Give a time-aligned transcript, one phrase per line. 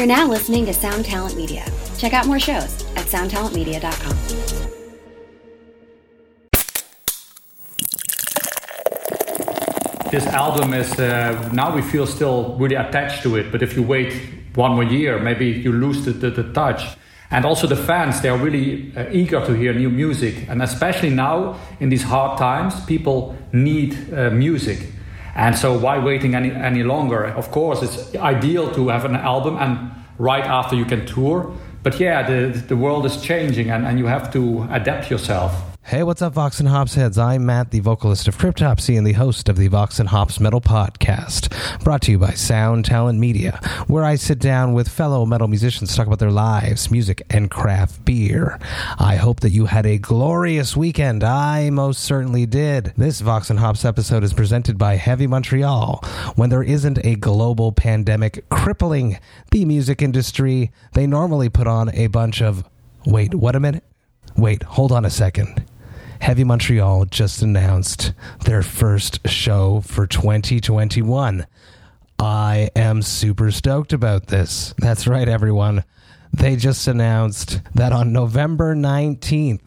[0.00, 1.62] You're now listening to Sound Talent Media.
[1.98, 4.16] Check out more shows at soundtalentmedia.com.
[10.10, 13.82] this album is uh, now we feel still really attached to it but if you
[13.82, 14.12] wait
[14.54, 16.96] one more year maybe you lose the, the, the touch
[17.30, 21.10] and also the fans they are really uh, eager to hear new music and especially
[21.10, 24.78] now in these hard times people need uh, music
[25.34, 27.24] and so why waiting any, any longer?
[27.24, 31.52] Of course it's ideal to have an album and right after you can tour.
[31.82, 36.04] But yeah the, the world is changing and, and you have to adapt yourself Hey,
[36.04, 37.18] what's up, Vox and Hops heads?
[37.18, 40.60] I'm Matt, the vocalist of Cryptopsy and the host of the Vox and Hops Metal
[40.60, 41.50] Podcast,
[41.82, 45.90] brought to you by Sound Talent Media, where I sit down with fellow metal musicians
[45.90, 48.60] to talk about their lives, music, and craft beer.
[49.00, 51.24] I hope that you had a glorious weekend.
[51.24, 52.92] I most certainly did.
[52.96, 56.04] This Vox and Hops episode is presented by Heavy Montreal.
[56.36, 59.18] When there isn't a global pandemic crippling
[59.50, 62.64] the music industry, they normally put on a bunch of.
[63.06, 63.82] Wait, what a minute.
[64.36, 65.64] Wait, hold on a second.
[66.20, 68.12] Heavy Montreal just announced
[68.44, 71.46] their first show for 2021.
[72.18, 74.74] I am super stoked about this.
[74.78, 75.84] That's right, everyone.
[76.32, 79.60] They just announced that on November 19th,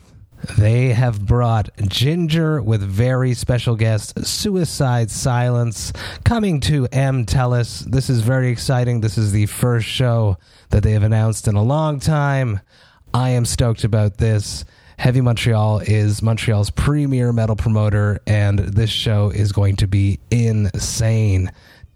[0.57, 5.91] they have brought Ginger with very special guest Suicide Silence
[6.23, 7.85] coming to MTELUS.
[7.85, 9.01] This is very exciting.
[9.01, 10.37] This is the first show
[10.69, 12.59] that they have announced in a long time.
[13.13, 14.65] I am stoked about this.
[14.97, 21.51] Heavy Montreal is Montreal's premier metal promoter, and this show is going to be insane.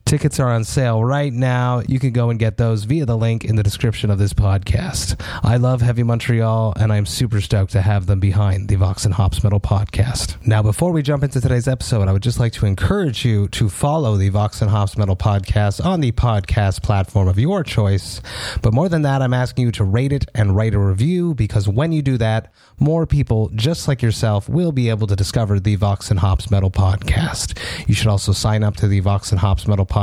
[0.08, 1.82] Tickets are on sale right now.
[1.86, 5.22] You can go and get those via the link in the description of this podcast.
[5.44, 9.14] I love Heavy Montreal, and I'm super stoked to have them behind the Vox and
[9.14, 10.38] Hops Metal podcast.
[10.48, 13.68] Now, before we jump into today's episode, I would just like to encourage you to
[13.68, 18.22] follow the Vox and Hops Metal podcast on the podcast platform of your choice.
[18.62, 21.68] But more than that, I'm asking you to rate it and write a review because
[21.68, 25.76] when you do that, more people just like yourself will be able to discover the
[25.76, 27.60] Vox and Hops Metal podcast.
[27.90, 29.97] You should also sign up to the Vox and Hops Metal podcast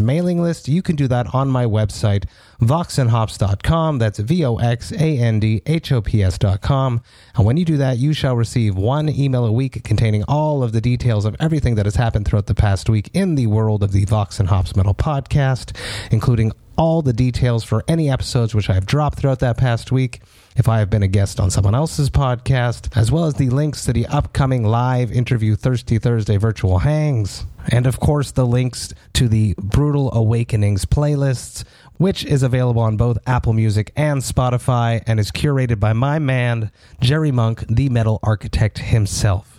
[0.00, 0.68] mailing list.
[0.68, 2.24] You can do that on my website,
[2.60, 3.98] voxandhops.com.
[3.98, 7.00] That's V O X A N D H O P S.com.
[7.34, 10.72] And when you do that, you shall receive one email a week containing all of
[10.72, 13.92] the details of everything that has happened throughout the past week in the world of
[13.92, 15.76] the Vox and Hops Metal podcast,
[16.10, 20.20] including all the details for any episodes which I've dropped throughout that past week,
[20.56, 23.84] if I have been a guest on someone else's podcast, as well as the links
[23.86, 29.28] to the upcoming live interview Thirsty Thursday virtual hangs, and of course the links to
[29.28, 31.64] the Brutal Awakenings playlists,
[31.96, 36.70] which is available on both Apple Music and Spotify and is curated by my man,
[37.00, 39.58] Jerry Monk, the metal architect himself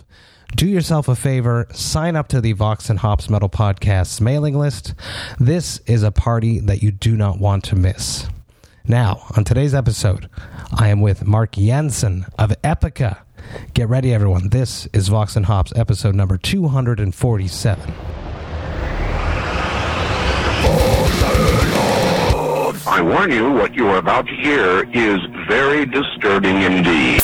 [0.56, 4.94] do yourself a favor, sign up to the Vox and Hops Metal Podcast's mailing list.
[5.38, 8.26] This is a party that you do not want to miss.
[8.84, 10.28] Now, on today's episode,
[10.72, 13.18] I am with Mark Jansen of Epica.
[13.74, 14.48] Get ready, everyone.
[14.50, 17.94] This is Vox and Hops episode number 247.
[22.86, 27.22] I warn you, what you are about to hear is very disturbing indeed.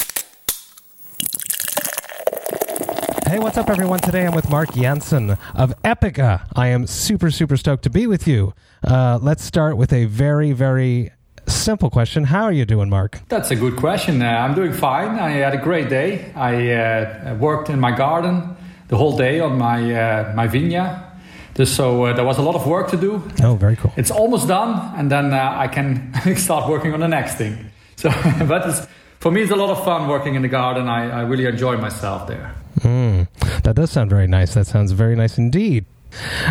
[3.27, 3.99] Hey, what's up, everyone?
[3.99, 6.47] Today I'm with Mark Jansen of Epica.
[6.55, 8.55] I am super, super stoked to be with you.
[8.85, 11.11] Uh, let's start with a very, very
[11.47, 12.25] simple question.
[12.25, 13.21] How are you doing, Mark?
[13.29, 14.23] That's a good question.
[14.23, 15.19] Uh, I'm doing fine.
[15.19, 16.33] I had a great day.
[16.35, 18.57] I uh, worked in my garden
[18.89, 21.03] the whole day on my uh, my vineyard.
[21.55, 23.23] Just so uh, there was a lot of work to do.
[23.43, 23.93] Oh, very cool.
[23.97, 27.71] It's almost done, and then uh, I can start working on the next thing.
[27.97, 28.11] So,
[28.47, 28.87] but it's,
[29.21, 30.87] for me, it's a lot of fun working in the garden.
[30.87, 32.55] I, I really enjoy myself there.
[32.81, 33.27] Mm,
[33.63, 34.53] that does sound very nice.
[34.53, 35.87] That sounds very nice indeed.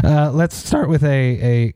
[0.04, 1.74] Uh, let's start with a,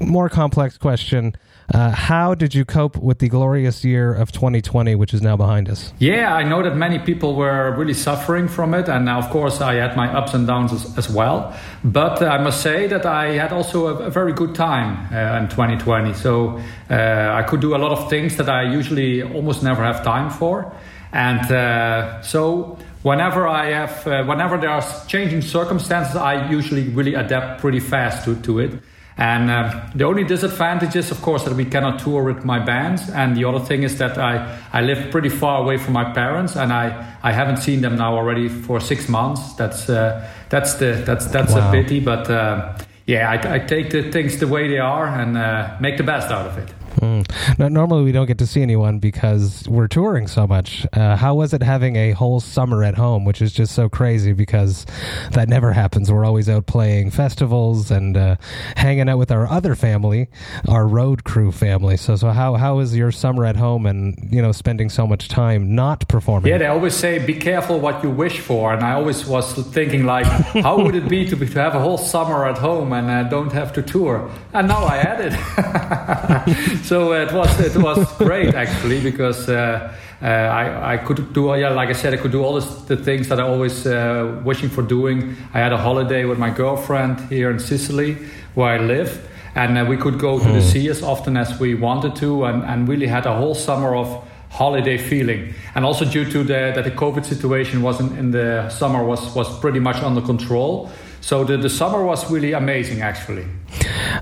[0.00, 1.36] a more complex question.
[1.72, 5.70] Uh, how did you cope with the glorious year of 2020, which is now behind
[5.70, 5.92] us?
[5.98, 9.74] Yeah, I know that many people were really suffering from it, and of course, I
[9.74, 11.56] had my ups and downs as, as well.
[11.82, 15.38] But uh, I must say that I had also a, a very good time uh,
[15.38, 16.12] in 2020.
[16.12, 16.60] So
[16.90, 20.28] uh, I could do a lot of things that I usually almost never have time
[20.28, 20.70] for,
[21.10, 27.14] and uh, so whenever I have, uh, whenever there are changing circumstances, I usually really
[27.14, 28.72] adapt pretty fast to, to it.
[29.18, 33.10] And uh, the only disadvantage is, of course, that we cannot tour with my bands.
[33.10, 36.56] And the other thing is that I, I live pretty far away from my parents,
[36.56, 39.52] and I, I haven't seen them now already for six months.
[39.54, 41.68] That's uh, that's the that's that's Wow.
[41.68, 42.00] a pity.
[42.00, 45.96] But uh, yeah, I, I take the things the way they are and uh, make
[45.98, 46.72] the best out of it.
[46.96, 47.58] Mm.
[47.58, 50.86] Now, normally, we don't get to see anyone because we're touring so much.
[50.92, 54.32] Uh, how was it having a whole summer at home, which is just so crazy
[54.32, 54.86] because
[55.32, 56.10] that never happens.
[56.10, 58.36] We're always out playing festivals and uh,
[58.76, 60.28] hanging out with our other family,
[60.68, 61.96] our road crew family.
[61.96, 65.28] So, so how how is your summer at home and you know spending so much
[65.28, 66.50] time not performing?
[66.50, 70.04] Yeah, they always say be careful what you wish for, and I always was thinking
[70.04, 70.26] like,
[70.62, 73.22] how would it be to be, to have a whole summer at home and uh,
[73.28, 74.30] don't have to tour?
[74.52, 75.32] And now I had it.
[76.82, 79.92] so it was it was great actually because uh,
[80.22, 82.96] uh, I I could do yeah like I said I could do all this, the
[82.96, 85.36] things that I always uh, wishing for doing.
[85.54, 88.16] I had a holiday with my girlfriend here in Sicily
[88.54, 89.28] where I live.
[89.54, 92.64] And uh, we could go to the sea as often as we wanted to, and,
[92.64, 95.54] and really had a whole summer of holiday feeling.
[95.74, 99.48] And also due to the that the COVID situation wasn't in the summer was was
[99.60, 100.90] pretty much under control.
[101.22, 103.46] So the, the summer was really amazing, actually.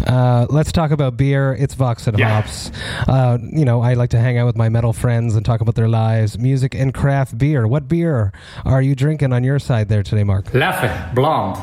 [0.07, 1.57] Uh, let's talk about beer.
[1.59, 2.29] It's Vox and Yeah.
[2.43, 2.71] Hops.
[3.09, 5.75] Uh, you know, I like to hang out with my metal friends and talk about
[5.77, 7.67] their lives, music, and craft beer.
[7.67, 8.33] What beer
[8.67, 10.45] are you drinking on your side there today, Mark?
[10.53, 11.59] Leffe, blonde.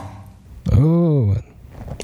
[0.76, 1.36] Ooh,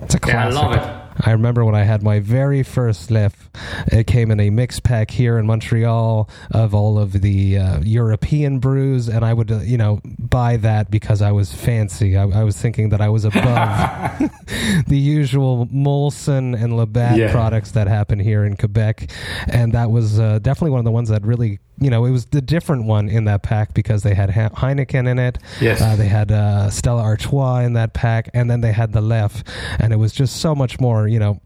[0.01, 0.53] it's a classic.
[0.53, 1.02] Yeah, I love it.
[1.19, 3.49] I remember when I had my very first Leffe.
[3.91, 8.59] It came in a mix pack here in Montreal of all of the uh, European
[8.59, 12.17] brews, and I would, uh, you know, buy that because I was fancy.
[12.17, 14.19] I, I was thinking that I was above
[14.87, 17.31] the usual Molson and Labatt Yeah.
[17.31, 19.11] products that happen here in Quebec,
[19.47, 21.59] and that was uh, definitely one of the ones that really.
[21.79, 25.19] You know, it was the different one in that pack because they had Heineken in
[25.19, 25.37] it.
[25.59, 25.81] Yes.
[25.81, 29.43] Uh, they had uh, Stella Artois in that pack, and then they had the Leffe,
[29.79, 31.41] and it was just so much more, you know,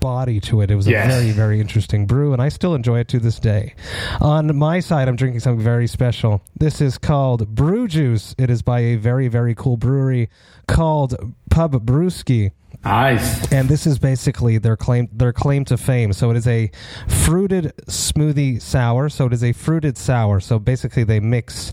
[0.00, 0.70] body to it.
[0.70, 1.06] It was Yes.
[1.06, 3.74] a very, very interesting brew, and I still enjoy it to this day.
[4.20, 6.42] On my side, I'm drinking something very special.
[6.58, 8.34] This is called Brew Juice.
[8.36, 10.28] It is by a very, very cool brewery
[10.66, 11.14] called
[11.50, 12.50] Pub Brewski
[12.84, 13.52] Nice.
[13.52, 16.12] and this is basically their claim their claim to fame.
[16.12, 16.70] So it is a
[17.08, 19.08] fruited smoothie sour.
[19.08, 20.40] So it is a fruited sour.
[20.40, 21.72] So basically they mix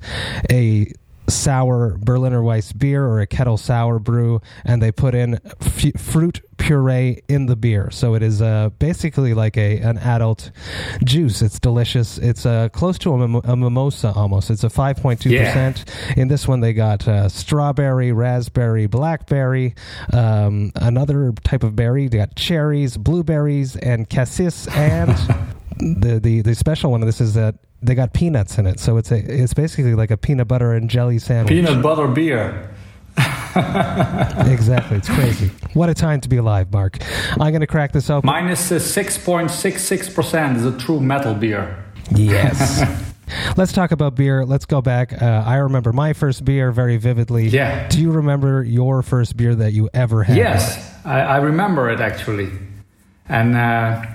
[0.51, 0.91] a
[1.29, 6.41] sour Berliner Weisse beer or a kettle sour brew, and they put in f- fruit
[6.57, 7.89] puree in the beer.
[7.91, 10.51] So it is uh, basically like a an adult
[11.03, 11.41] juice.
[11.41, 12.17] It's delicious.
[12.17, 14.49] It's uh, close to a, mim- a mimosa almost.
[14.49, 15.85] It's a five point two percent.
[16.17, 19.75] In this one, they got uh, strawberry, raspberry, blackberry,
[20.13, 22.07] um, another type of berry.
[22.07, 24.67] They got cherries, blueberries, and cassis.
[24.67, 25.09] And
[25.79, 28.79] the, the the special one of this is that they got peanuts in it.
[28.79, 31.53] So it's a it's basically like a peanut butter and jelly sandwich.
[31.53, 32.69] Peanut butter beer.
[33.49, 34.97] Exactly.
[34.97, 35.51] It's crazy.
[35.73, 36.99] What a time to be alive, Mark.
[37.31, 38.27] I'm going to crack this open.
[38.27, 41.83] Mine is uh, 6.66% is a true metal beer.
[42.11, 42.83] Yes.
[43.57, 44.45] Let's talk about beer.
[44.45, 45.21] Let's go back.
[45.21, 47.47] Uh, I remember my first beer very vividly.
[47.47, 47.87] Yeah.
[47.87, 50.37] Do you remember your first beer that you ever had?
[50.37, 52.49] Yes, I, I remember it actually,
[53.27, 54.05] and uh,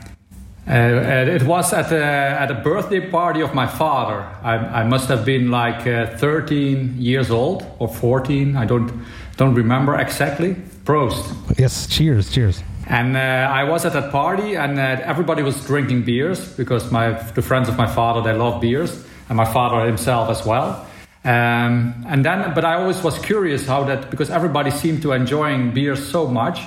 [0.66, 2.04] uh, it was at a
[2.40, 4.22] at a birthday party of my father.
[4.42, 8.56] I, I must have been like uh, 13 years old or 14.
[8.56, 8.90] I don't
[9.36, 10.56] don't remember exactly.
[10.84, 11.58] Prost.
[11.58, 11.86] Yes.
[11.86, 12.30] Cheers.
[12.30, 12.62] Cheers.
[12.86, 17.12] And uh, I was at that party, and uh, everybody was drinking beers because my
[17.34, 20.86] the friends of my father they love beers, and my father himself as well.
[21.24, 25.72] Um, and then, but I always was curious how that because everybody seemed to enjoying
[25.72, 26.60] beer so much.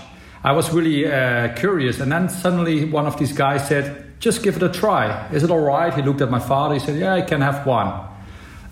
[0.47, 4.55] I was really uh, curious, and then suddenly one of these guys said, "Just give
[4.55, 5.27] it a try.
[5.33, 6.75] Is it all right?" He looked at my father.
[6.75, 7.91] He said, "Yeah, I can have one."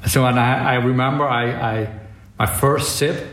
[0.07, 1.89] So, and I, I remember I, I
[2.39, 3.27] my first sip,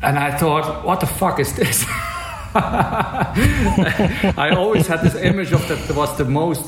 [0.00, 1.84] and I thought, "What the fuck is this?"
[2.54, 6.64] I always had this image of that was the most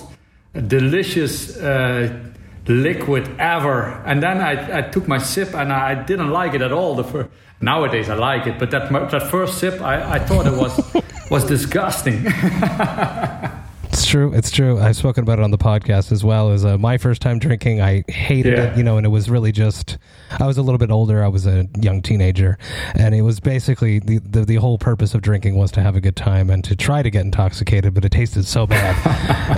[0.66, 2.32] delicious uh,
[2.66, 4.02] liquid ever.
[4.06, 6.94] And then I, I took my sip and I didn't like it at all.
[6.94, 7.28] The fir-
[7.60, 10.94] Nowadays I like it, but that, that first sip I, I thought it was,
[11.30, 12.26] was disgusting.
[13.94, 14.32] It's true.
[14.34, 14.80] It's true.
[14.80, 16.50] I've spoken about it on the podcast as well.
[16.50, 18.64] As uh, my first time drinking, I hated Yeah.
[18.72, 18.76] it.
[18.76, 19.98] You know, and it was really just.
[20.40, 21.22] I was a little bit older.
[21.22, 22.58] I was a young teenager,
[22.96, 26.00] and it was basically the, the the whole purpose of drinking was to have a
[26.00, 27.94] good time and to try to get intoxicated.
[27.94, 28.96] But it tasted so bad.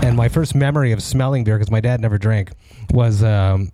[0.04, 2.50] and my first memory of smelling beer, because my dad never drank,
[2.90, 3.22] was.
[3.22, 3.72] Um,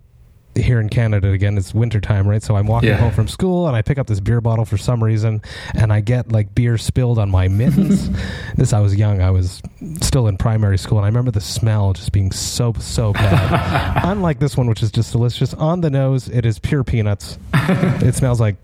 [0.55, 2.41] here in Canada again, it's wintertime, right?
[2.43, 2.97] So I'm walking Yeah.
[2.97, 5.41] home from school and I pick up this beer bottle for some reason
[5.73, 8.09] and I get like beer spilled on my mittens.
[8.55, 9.21] this, I was young.
[9.21, 9.61] I was
[10.01, 14.01] still in primary school and I remember the smell just being so, so bad.
[14.05, 15.53] Unlike this one, which is just delicious.
[15.55, 17.37] On the nose, it is pure peanuts.
[17.53, 18.55] it smells like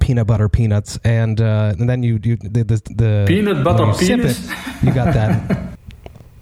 [0.00, 3.94] peanut butter peanuts and uh, and then you you the the, the Peanut butter when
[3.94, 4.50] you sip penis?
[4.50, 5.76] it, you got that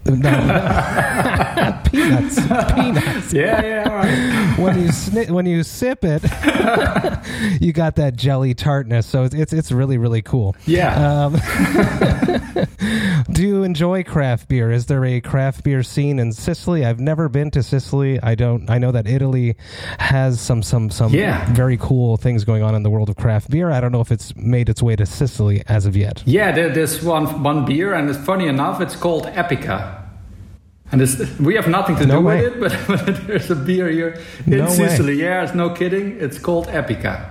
[0.05, 1.81] no, no.
[1.91, 2.41] peanuts
[2.75, 4.59] peanuts yeah, yeah, all right.
[4.59, 6.23] when you sni- when you sip it,
[7.63, 9.07] you got that jelly tartness.
[9.07, 10.57] So it's it's, it's really really cool.
[10.67, 11.25] Yeah.
[11.27, 11.35] Um,
[13.33, 14.71] do you enjoy craft beer?
[14.71, 16.85] Is there a craft beer scene in Sicily?
[16.85, 18.21] I've never been to Sicily.
[18.23, 18.69] I don't.
[18.71, 19.57] I know that Italy
[19.99, 21.51] has some some some Yeah.
[21.53, 23.71] very cool things going on in the world of craft beer.
[23.71, 26.23] I don't know if it's made its way to Sicily as of yet.
[26.27, 29.92] Yeah, there, there's one one beer, and it's funny enough, it's called Epica.
[30.93, 31.01] And
[31.41, 32.49] we have nothing to No do way.
[32.49, 34.71] with it, but, but there's a beer here in No way.
[34.77, 35.15] Sicily.
[35.21, 36.21] Yeah, it's no kidding.
[36.21, 37.31] It's called Epica.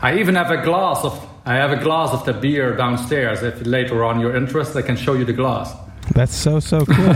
[0.00, 3.42] I even have a glass of I have a glass of the beer downstairs.
[3.42, 5.74] If later on you're interested, I can show you the glass.
[6.14, 7.14] That's so so cool.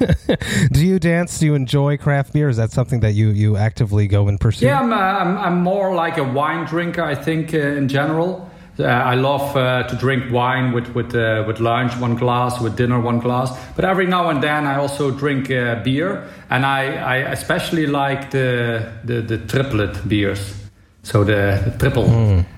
[0.72, 1.38] do you dance?
[1.38, 2.48] Do you enjoy craft beer?
[2.48, 4.66] Is that something that you you actively go and pursue?
[4.66, 8.47] Yeah, I'm, uh, I'm, I'm more like a wine drinker, I think, uh, in general.
[8.80, 12.76] Uh, I love uh, to drink wine with with uh, with lunch, one glass, with
[12.76, 13.50] dinner, one glass.
[13.74, 18.30] But every now and then, I also drink uh, beer, and I, I especially like
[18.30, 20.54] the the, the triplet beers,
[21.02, 22.04] so the, the triple.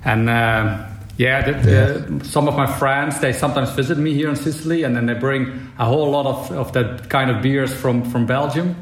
[0.04, 0.86] And um,
[1.16, 4.94] yeah, the, the, some of my friends they sometimes visit me here in Sicily, and
[4.96, 8.74] then they bring a whole lot of, of that kind of beers from from Belgium.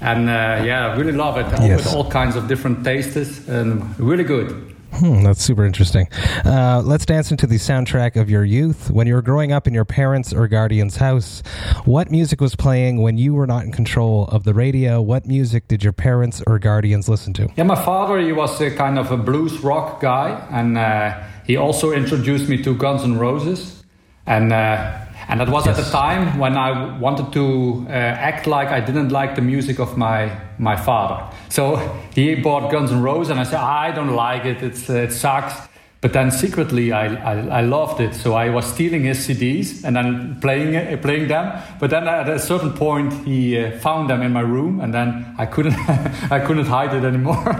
[0.00, 1.46] And uh, yeah, I really love it.
[1.62, 1.84] Yes.
[1.84, 4.71] With all kinds of different tastes, and really good.
[4.92, 6.06] Hmm, that's super interesting.
[6.44, 8.90] Uh, let's dance into the soundtrack of your youth.
[8.90, 11.42] When you were growing up in your parents' or guardian's house,
[11.84, 15.00] what music was playing when you were not in control of the radio?
[15.00, 17.48] What music did your parents or guardians listen to?
[17.56, 21.56] Yeah, my father, he was a kind of a blues rock guy, and uh, he
[21.56, 23.82] also introduced me to Guns N' Roses,
[24.26, 25.86] and uh, and that was at Yes.
[25.86, 29.96] the time when I wanted to uh, act like I didn't like the music of
[29.96, 31.24] my my father.
[31.48, 31.76] So
[32.14, 34.62] he bought Guns N' Roses, and I said I don't like it.
[34.62, 35.54] It's uh, it sucks.
[36.02, 38.12] But then secretly, I, I, I loved it.
[38.14, 41.62] So I was stealing his CDs and then playing it, playing them.
[41.78, 45.24] But then at a certain point, he uh, found them in my room, and then
[45.38, 45.74] I couldn't
[46.30, 47.44] I couldn't hide it anymore.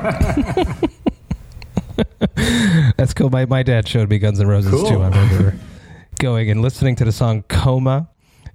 [2.97, 3.31] That's cool.
[3.31, 4.89] My, my dad showed me Guns N' Roses Cool.
[4.89, 5.03] too.
[5.03, 5.55] I remember
[6.23, 8.09] going and listening to the song Coma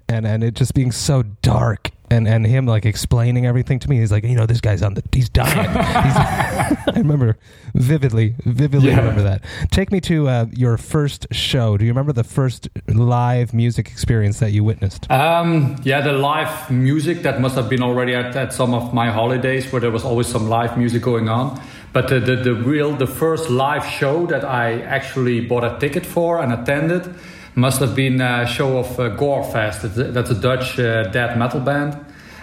[0.07, 3.97] and, and it just being so dark and, and him like explaining everything to me.
[3.99, 5.67] He's like, you know, this guy's on the, he's dying.
[5.67, 6.15] He's,
[6.87, 7.37] I remember
[7.75, 8.99] vividly, vividly Yeah.
[8.99, 9.43] remember that.
[9.69, 11.75] Take me to uh, your first show.
[11.77, 15.11] Do you remember the first live music experience that you witnessed?
[15.11, 19.11] Um, yeah, the live music that must have been already at, at some of my
[19.11, 21.61] holidays where there was always some live music going on.
[21.91, 26.05] But the, the, the real, the first live show that I actually bought a ticket
[26.05, 27.13] for and attended
[27.57, 30.13] must have been a show of uh, Gorefest.
[30.13, 31.97] That's a Dutch uh, death metal band.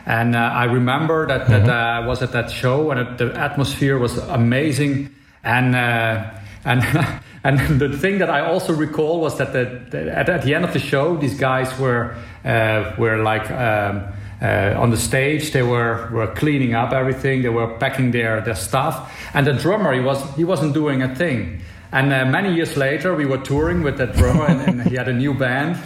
[0.06, 3.32] And uh, I remember that, that uh, I was at that show and it, the
[3.38, 5.14] atmosphere was amazing.
[5.44, 6.30] And uh,
[6.64, 6.82] and
[7.44, 10.64] and the thing that I also recall was that the, the, at, at the end
[10.64, 14.08] of the show, these guys were uh, were like um,
[14.42, 15.52] uh, on the stage.
[15.52, 17.42] They were were cleaning up everything.
[17.42, 19.10] They were packing their their stuff.
[19.32, 21.60] And the drummer, he was he wasn't doing a thing.
[21.94, 25.06] And uh, many years later, we were touring with that drummer, and, and he had
[25.06, 25.78] a new band.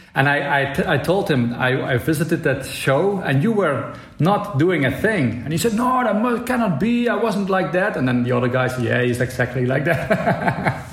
[0.14, 3.94] and I, I, t- I told him I, I visited that show, and you were
[4.18, 5.40] not doing a thing.
[5.44, 7.08] And he said, "No, that mu- cannot be.
[7.08, 10.84] I wasn't like that." And then the other guy said, "Yeah, he's exactly like that."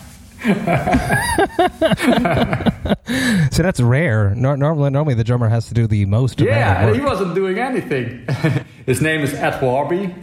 [3.51, 4.33] So that's rare.
[4.35, 7.59] Nor- normally, normally the drummer has to do the most of yeah, he wasn't doing
[7.59, 8.25] anything.
[8.85, 10.13] His name is Ed Warby.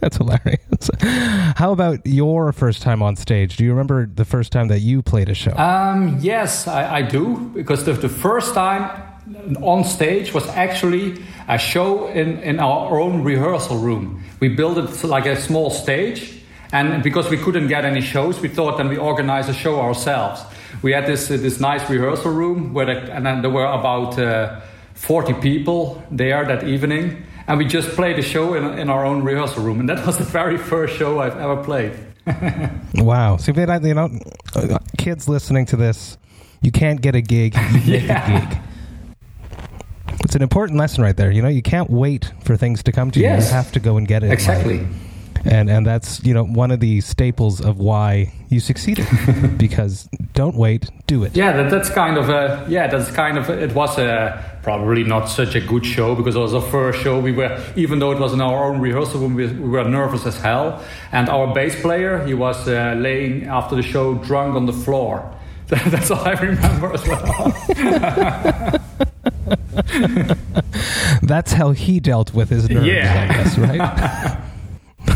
[0.00, 0.60] That's hilarious.
[1.56, 3.56] How about your first time on stage?
[3.56, 5.52] Do you remember the first time that you played a show?
[5.52, 8.90] Um, yes, I, I do because the, the first time
[9.60, 14.22] on stage was actually a show in, in our own rehearsal room.
[14.40, 16.40] We built it like a small stage,
[16.72, 20.42] and because we couldn't get any shows, we thought then we organize a show ourselves.
[20.82, 24.18] We had this uh, this nice rehearsal room where the, and then there were about
[24.18, 24.60] uh,
[24.94, 29.22] 40 people there that evening, and we just played a show in, in our own
[29.24, 31.92] rehearsal room, and that was the very first show I've ever played.
[32.94, 33.36] Wow.
[33.38, 34.08] See, I- you know,
[34.98, 36.18] kids listening to this,
[36.62, 37.54] you can't get a gig.
[37.84, 38.44] Yeah.
[38.44, 38.58] a gig.
[40.24, 41.30] It's an important lesson right there.
[41.30, 43.26] You know, you can't wait for things to come to you.
[43.26, 43.48] Yes.
[43.48, 44.30] You have to go and get it.
[44.32, 44.78] Exactly.
[44.80, 44.88] life.
[45.38, 45.52] Exactly.
[45.58, 49.06] And and that's you know one of the staples of why you succeeded
[49.58, 51.36] because don't wait, do it.
[51.36, 52.86] Yeah, that, that's kind of a yeah.
[52.88, 56.54] That's kind of it was a probably not such a good show because it was
[56.54, 57.20] our first show.
[57.20, 60.26] We were even though it was in our own rehearsal room, we, we were nervous
[60.26, 60.82] as hell.
[61.12, 65.34] And our bass player, he was uh, laying after the show drunk on the floor.
[65.66, 67.54] that's all I remember as well.
[71.22, 73.28] That's how he dealt with his nerves, Yeah.
[73.28, 74.38] I guess, right?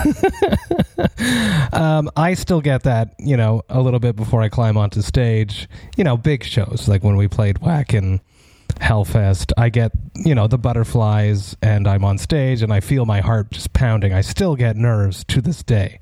[1.73, 5.69] um, I still get that, you know, a little bit before I climb onto stage.
[5.97, 8.21] You know, big shows like when we played Wacken and
[8.81, 13.21] Hellfest, I get, you know, the butterflies and I'm on stage and I feel my
[13.21, 14.13] heart just pounding.
[14.13, 16.01] I still get nerves to this day.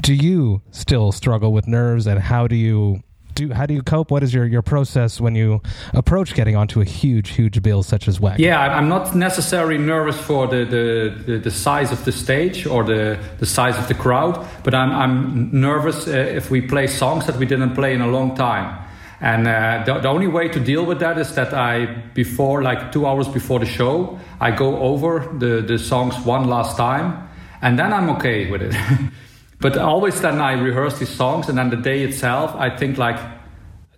[0.00, 3.02] Do you still struggle with nerves and how do you
[3.34, 4.10] do how do you cope?
[4.10, 5.60] What is your, your process when you
[5.94, 8.38] approach getting onto a huge, huge bill such as WEC?
[8.38, 12.84] Yeah, I'm not necessarily nervous for the, the, the, the, size of the stage or
[12.84, 17.26] the, the size of the crowd, but I'm, I'm nervous uh, if we play songs
[17.26, 18.86] that we didn't play in a long time.
[19.20, 22.90] And uh, the, the, only way to deal with that is that I, before, like
[22.90, 27.28] two hours before the show, I go over the, the songs one last time,
[27.60, 28.74] and then I'm okay with it.
[29.60, 33.18] but always then I rehearse these songs, and then the day itself, I think like,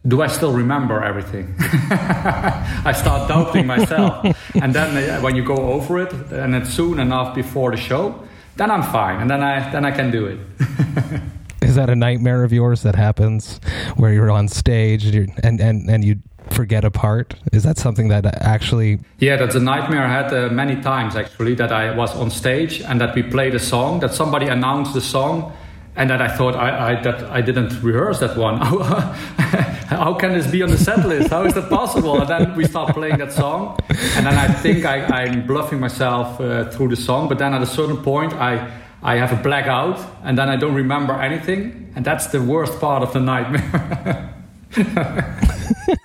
[0.07, 1.55] do I still remember everything?
[1.61, 4.27] I start doubting myself.
[4.61, 8.21] and then when you go over it, and it's soon enough before the show,
[8.57, 10.39] then I'm fine, and then I then I can do it.
[11.63, 13.61] is that a nightmare of yours that happens
[13.97, 16.17] where you're on stage and and and you
[16.51, 17.35] forget a part?
[17.53, 19.01] Is that something that actually?
[19.19, 21.55] Yeah, that's a nightmare I had uh, many times actually.
[21.55, 25.01] That I was on stage and that we played a song, that somebody announced the
[25.01, 25.53] song,
[25.97, 28.59] and that I thought I, I that I didn't rehearse that one.
[29.93, 31.29] How can this be on the set list?
[31.31, 32.21] How is that possible?
[32.21, 33.79] And then we start playing that song,
[34.17, 37.29] and then I think I, am bluffing myself uh, through the song.
[37.29, 38.71] But then at a certain point, I
[39.03, 43.03] I have a blackout and then I don't remember anything, and that's the worst part
[43.03, 44.33] of the nightmare.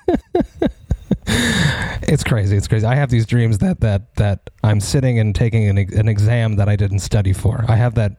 [2.07, 2.55] it's crazy.
[2.55, 2.85] It's crazy.
[2.85, 6.69] I have these dreams that that that I'm sitting and taking an, an exam that
[6.69, 7.65] I didn't study for.
[7.67, 8.17] I have that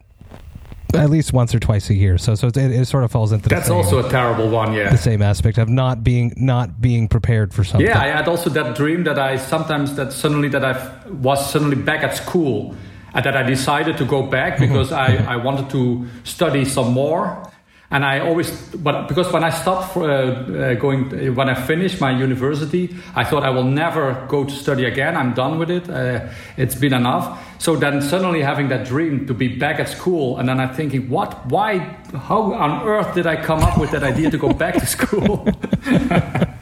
[0.94, 2.18] at least once or twice a year.
[2.18, 4.72] So so it, it sort of falls into that's same, also a terrible one.
[4.72, 7.86] Yeah, the same aspect of not being not being prepared for something.
[7.86, 11.76] Yeah, I had also that dream that I sometimes that suddenly that I was suddenly
[11.76, 12.74] back at school
[13.14, 14.72] and that I decided to go back mm-hmm.
[14.72, 17.50] because I, I wanted to study some more.
[17.90, 22.02] And I always, but because when I stopped for, uh, uh, going, when I finished
[22.02, 25.16] my university, I thought I will never go to study again.
[25.16, 25.88] I'm done with it.
[25.88, 26.28] Uh,
[26.58, 27.42] it's been enough.
[27.58, 31.08] So then suddenly having that dream to be back at school, and then I'm thinking,
[31.08, 31.78] what, why,
[32.12, 35.48] how on earth did I come up with that idea to go back to school?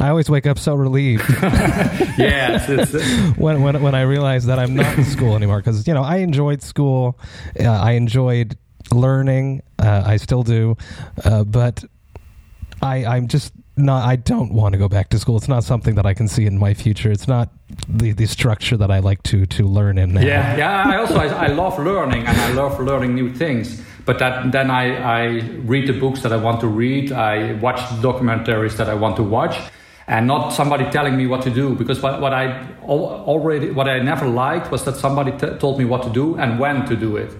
[0.00, 1.28] I always wake up so relieved.
[2.18, 5.86] yeah, it's, it's, when when when I realize that I'm not in school anymore because
[5.86, 7.18] you know I enjoyed school,
[7.60, 8.56] uh, I enjoyed
[8.92, 10.76] learning, uh, I still do,
[11.24, 11.84] uh, but
[12.82, 15.36] I I'm just not I don't want to go back to school.
[15.36, 17.10] It's not something that I can see in my future.
[17.10, 17.50] It's not
[17.88, 20.14] the the structure that I like to to learn in.
[20.14, 20.22] Now.
[20.22, 20.84] Yeah, yeah.
[20.86, 23.82] I also I, I love learning and I love learning new things.
[24.04, 25.24] But that then I I
[25.64, 27.12] read the books that I want to read.
[27.12, 29.56] I watch documentaries that I want to watch
[30.10, 34.00] and not somebody telling me what to do because what, what i already what i
[34.00, 37.16] never liked was that somebody t- told me what to do and when to do
[37.16, 37.30] it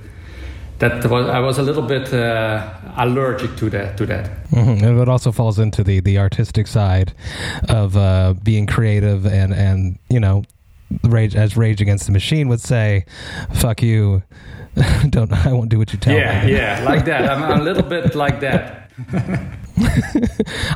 [0.80, 4.24] that was i was a little bit uh, allergic to that to that.
[4.50, 4.84] Mm-hmm.
[4.84, 7.12] and it also falls into the the artistic side
[7.68, 10.42] of uh, being creative and and you know
[11.04, 13.04] rage as rage against the machine would say
[13.54, 14.22] fuck you.
[15.10, 16.52] Don't i won't do what you tell yeah, me.
[16.52, 17.28] yeah yeah, like that.
[17.28, 18.90] I'm a little bit like that.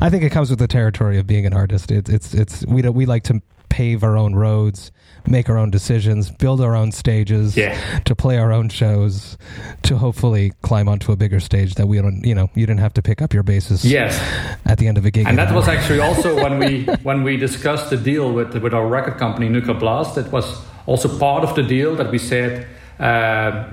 [0.00, 1.90] I think it comes with the territory of being an artist.
[1.90, 4.90] It's it's it's we we like to pave our own roads,
[5.26, 7.78] make our own decisions, build our own stages, yeah.
[8.04, 9.36] to play our own shows,
[9.82, 12.94] to hopefully climb onto a bigger stage that we don't, you know, you didn't have
[12.94, 13.84] to pick up your bases.
[13.84, 14.18] Yes.
[14.64, 15.26] At the end of a gig.
[15.26, 18.86] And that was actually also when we when we discussed the deal with with our
[18.86, 20.18] record company Nuclear Blast.
[20.18, 22.66] It was also part of the deal that we said
[22.98, 23.68] uh,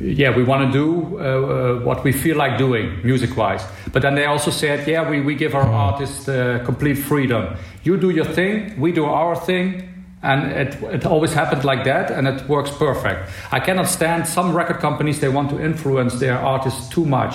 [0.00, 3.64] yeah, we want to do uh, uh, what we feel like doing music wise.
[3.92, 5.74] But then they also said, yeah, we, we give our mm.
[5.74, 7.56] artists uh, complete freedom.
[7.82, 9.88] You do your thing, we do our thing.
[10.22, 13.28] And it, it always happened like that, and it works perfect.
[13.50, 17.34] I cannot stand some record companies, they want to influence their artists too much.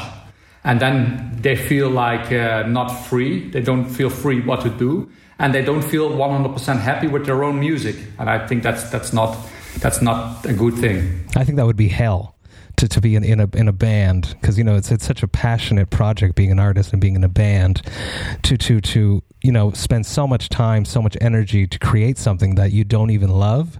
[0.64, 5.10] And then they feel like uh, not free, they don't feel free what to do,
[5.40, 7.96] and they don't feel 100% happy with their own music.
[8.20, 9.38] And I think that's, that's not
[9.80, 11.26] that's not a good thing.
[11.36, 12.36] I think that would be hell
[12.78, 15.24] to, to be in, in a in a band because you know it's it's such
[15.24, 17.82] a passionate project being an artist and being in a band
[18.44, 22.56] to to to you know spend so much time so much energy to create something
[22.56, 23.80] that you don't even love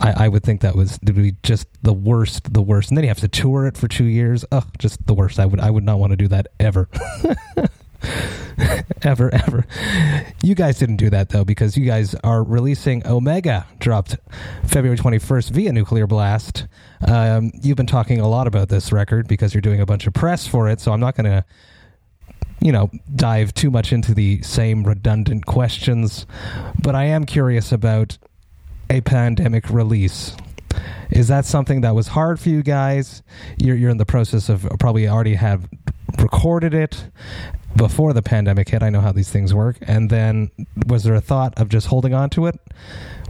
[0.00, 2.90] I, I would think that was to be just the worst the worst.
[2.90, 4.44] And then you have to tour it for two years.
[4.50, 5.38] Oh just the worst.
[5.38, 6.88] I would I would not want to do that ever
[9.02, 9.66] ever, ever.
[10.42, 14.16] You guys didn't do that though, because you guys are releasing Omega, dropped
[14.64, 16.66] February 21st via Nuclear Blast.
[17.06, 20.14] Um, you've been talking a lot about this record because you're doing a bunch of
[20.14, 21.44] press for it, so I'm not going to,
[22.60, 26.26] you know, dive too much into the same redundant questions.
[26.82, 28.18] But I am curious about
[28.90, 30.36] a pandemic release.
[31.10, 33.22] Is that something that was hard for you guys?
[33.58, 35.68] You're, you're in the process of probably already have
[36.18, 37.08] recorded it
[37.76, 38.82] before the pandemic hit.
[38.82, 39.76] I know how these things work.
[39.82, 40.50] And then
[40.86, 42.58] was there a thought of just holding on to it,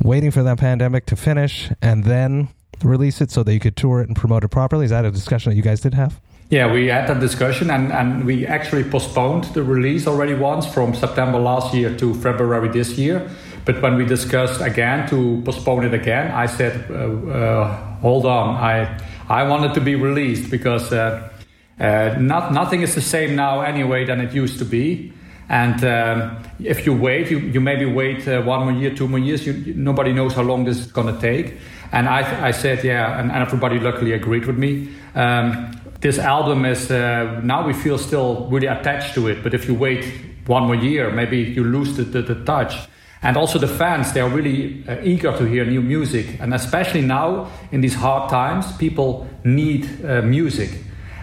[0.02, 2.48] waiting for that pandemic to finish, and then
[2.82, 4.84] release it so that you could tour it and promote it properly?
[4.84, 6.20] Is that a discussion that you guys did have?
[6.50, 10.94] Yeah, we had that discussion and, and we actually postponed the release already once from
[10.94, 13.28] September last year to February this year.
[13.64, 18.56] But when we discussed again to postpone it again, I said, uh, uh, hold on,
[18.56, 21.30] I, I want it to be released because uh,
[21.78, 25.12] uh, not, nothing is the same now anyway than it used to be.
[25.48, 29.18] And um, if you wait, you, you maybe wait uh, one more year, two more
[29.18, 31.58] years, you, nobody knows how long this is going to take.
[31.92, 34.88] And I, I said, yeah, and, and everybody luckily agreed with me.
[35.14, 39.66] Um, this album is uh, now we feel still really attached to it, but if
[39.68, 40.04] you wait
[40.46, 42.74] one more year, maybe you lose the, the, the touch.
[43.22, 47.00] And also the fans, they are really uh, eager to hear new music, and especially
[47.00, 50.70] now in these hard times, people need uh, music.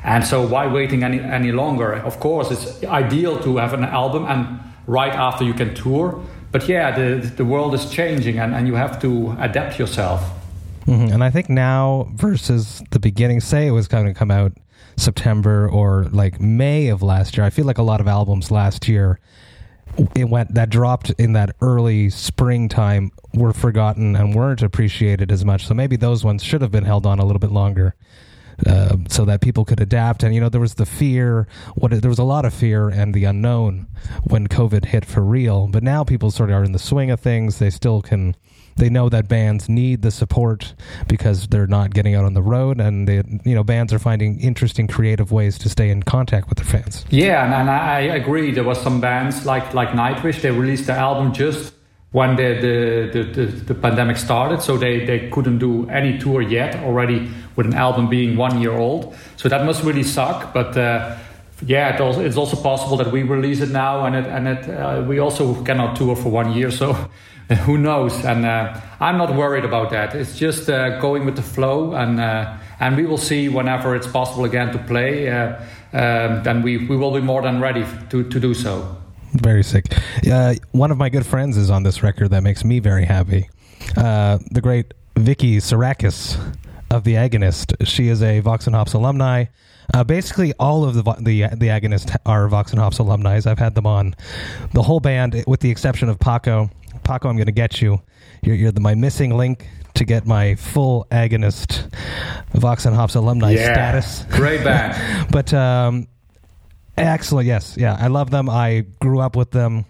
[0.03, 1.93] And so, why waiting any any longer?
[1.93, 6.23] Of course, it's ideal to have an album and right after you can tour.
[6.51, 10.21] But yeah, the the world is changing, and, and you have to adapt yourself.
[10.87, 11.13] Mm-hmm.
[11.13, 14.53] And I think now versus the beginning, say it was going to come out
[14.97, 17.45] September or like May of last year.
[17.45, 19.19] I feel like a lot of albums last year
[20.15, 25.65] it went that dropped in that early springtime were forgotten and weren't appreciated as much.
[25.65, 27.95] So maybe those ones should have been held on a little bit longer.
[28.65, 31.47] Uh, so that people could adapt, and you know there was the fear.
[31.75, 33.87] What there was a lot of fear and the unknown
[34.23, 35.67] when COVID hit for real.
[35.67, 37.59] But now people sort of are in the swing of things.
[37.59, 38.35] They still can
[38.77, 40.73] they know that bands need the support
[41.07, 44.39] because they're not getting out on the road, and they, you know, bands are finding
[44.39, 47.05] interesting, creative ways to stay in contact with their fans.
[47.09, 48.51] Yeah, and, and I agree.
[48.51, 50.41] There was some bands like like Nightwish.
[50.41, 51.73] They released the album just
[52.11, 56.75] when the the, the, the, pandemic started, so they, they couldn't do any tour yet.
[56.83, 60.53] Already with an album being one year old, so that must really suck.
[60.53, 61.17] But uh,
[61.65, 64.69] yeah, it also, it's also possible that we release it now, and it and it
[64.69, 66.71] uh, we also cannot tour for one year.
[66.71, 66.93] So
[67.65, 68.25] who knows?
[68.25, 70.13] And uh, I'm not worried about that.
[70.13, 74.07] It's just uh, going with the flow, and uh, and we will see whenever it's
[74.07, 75.29] possible again to play.
[75.29, 75.61] Uh,
[75.93, 79.00] um, then we, we will be more than ready to, to do so.
[79.33, 79.85] Very sick.
[80.29, 83.49] Uh, one of my good friends is on this record that makes me very happy.
[83.95, 86.37] Uh, the great Vicky Psarakis
[86.89, 87.73] of the Agonist.
[87.87, 89.45] She is a Vox and Hops alumni.
[89.93, 93.39] Uh, basically, all of the the the Agonist are Vox and Hops alumni.
[93.45, 94.15] I've had them on
[94.73, 96.69] the whole band, with the exception of Paco.
[97.03, 98.01] Paco, I'm going to get you.
[98.43, 101.93] You're, you're the, my missing link to get my full agonist
[102.53, 104.25] Vox and Hops alumni yeah, status.
[104.35, 105.27] Great band.
[105.31, 106.07] but um,
[107.07, 107.75] excellent, yes.
[107.77, 108.49] Yeah, I love them.
[108.49, 109.85] I grew up with them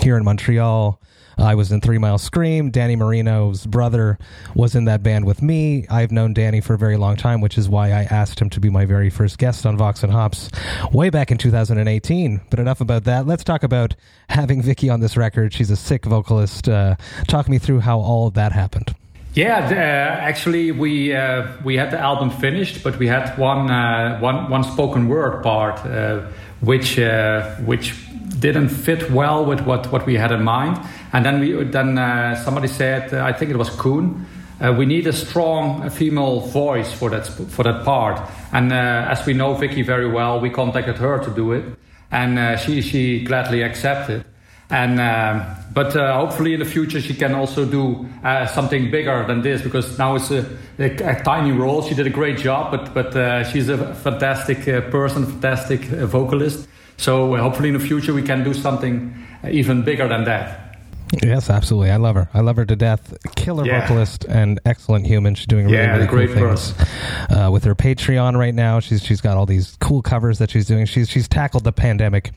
[0.00, 1.00] here in Montreal.
[1.38, 2.70] I was in Three Mile Scream.
[2.70, 4.18] Danny Marino's brother
[4.54, 5.86] was in that band with me.
[5.88, 8.60] I've known Danny for a very long time, which is why I asked him to
[8.60, 10.50] be my very first guest on Vox and Hops
[10.92, 12.40] way back in 2018.
[12.50, 13.26] But enough about that.
[13.26, 13.94] Let's talk about
[14.28, 15.52] having Vicky on this record.
[15.52, 16.68] She's a sick vocalist.
[16.68, 16.96] Uh,
[17.28, 18.94] talk me through how all of that happened.
[19.38, 24.18] Yeah, uh, actually, we uh, we had the album finished, but we had one uh,
[24.18, 26.22] one one spoken word part, uh,
[26.60, 27.94] which uh, which
[28.40, 30.80] didn't fit well with what, what we had in mind.
[31.12, 31.96] And then we then
[32.44, 37.28] somebody said, I think it was uh, we need a strong female voice for that
[37.28, 38.20] for that part.
[38.52, 41.64] And as we know Vicky very well, we contacted her to do it,
[42.10, 44.24] and she she gladly accepted.
[44.70, 48.06] And um, but uh, hopefully in the future she can also do
[48.52, 50.44] something bigger than this because now it's a,
[50.78, 51.82] a, a, tiny role.
[51.82, 56.68] She did a great job, but but she's a fantastic person, fantastic vocalist.
[56.98, 60.67] So uh, hopefully in the future we can do something uh, even bigger than that.
[61.22, 61.90] Yes, absolutely.
[61.90, 62.28] I love her.
[62.34, 63.16] I love her to death.
[63.36, 63.80] Killer yeah.
[63.80, 65.34] vocalist and excellent human.
[65.34, 66.74] She's doing really, yeah, really cool things
[67.30, 68.80] uh, with her Patreon right now.
[68.80, 70.86] She's she's got all these cool covers that she's doing.
[70.86, 72.32] She's she's tackled the pandemic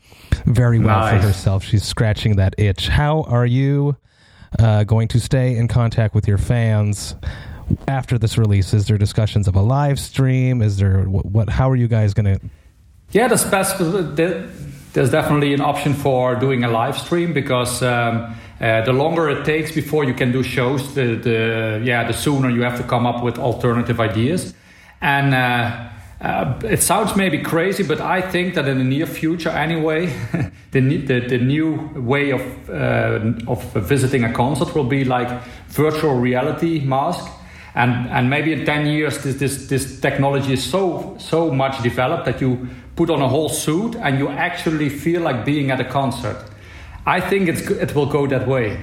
[0.46, 1.20] very well nice.
[1.20, 1.64] for herself.
[1.64, 2.88] She's scratching that itch.
[2.88, 3.96] How are you
[4.58, 7.14] uh, going to stay in contact with your fans?
[7.88, 10.60] After this release, is there discussions of a live stream?
[10.60, 11.24] Is there what?
[11.24, 12.50] what how are you guys going to
[13.12, 18.92] yeah, there's, there's definitely an option for doing a live stream because um, uh, the
[18.92, 22.76] longer it takes before you can do shows, the, the yeah, the sooner you have
[22.76, 24.54] to come up with alternative ideas.
[25.00, 25.88] And uh,
[26.20, 30.06] uh, it sounds maybe crazy, but I think that in the near future, anyway,
[30.70, 35.28] the, the, the new way of uh, of visiting a concert will be like
[35.68, 37.26] virtual reality mask
[37.74, 42.26] and and maybe in 10 years this this, this technology is so so much developed
[42.26, 45.84] that you put on a whole suit and you actually feel like being at a
[45.84, 46.36] concert.
[47.04, 48.78] I think it will go that way.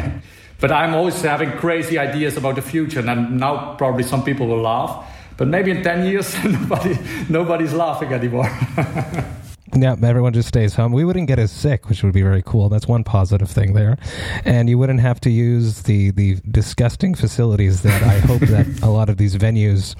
[0.60, 4.62] but I'm always having crazy ideas about the future, and now probably some people will
[4.62, 5.06] laugh.
[5.36, 8.50] But maybe in 10 years, nobody, nobody's laughing anymore.
[9.74, 10.92] Yeah, everyone just stays home.
[10.92, 12.68] We wouldn't get as sick, which would be very cool.
[12.68, 13.98] That's one positive thing there.
[14.44, 18.88] And you wouldn't have to use the, the disgusting facilities that I hope that a
[18.88, 19.94] lot of these venues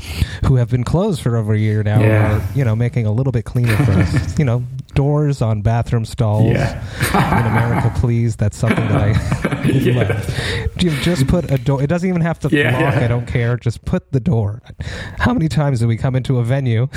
[0.46, 2.38] who have been closed for over a year now Yeah.
[2.38, 4.38] are, you know, making a little bit cleaner for us.
[4.38, 6.46] you know, doors on bathroom stalls.
[6.52, 6.82] Yeah.
[7.40, 8.36] In America, please.
[8.36, 10.22] That's something that I Yeah.
[10.78, 11.82] You just put a door.
[11.82, 12.94] It doesn't even have to Yeah, lock.
[12.94, 13.56] I don't care.
[13.56, 14.62] Just put the door.
[15.18, 16.88] How many times do we come into a venue?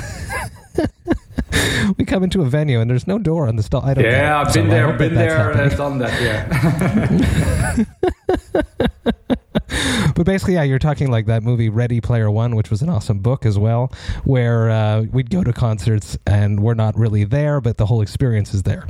[1.98, 3.82] we come into a venue and there's no door on the stall.
[3.84, 4.04] I don't.
[4.04, 4.46] Yeah, it.
[4.46, 5.76] I've been I there, that been there, uh, happening.
[5.78, 6.22] done that.
[6.22, 7.84] Yeah.
[10.14, 13.20] But basically, yeah, you're talking like that movie Ready Player One, which was an awesome
[13.20, 13.92] book as well,
[14.24, 18.52] where uh, we'd go to concerts and we're not really there, but the whole experience
[18.54, 18.86] is there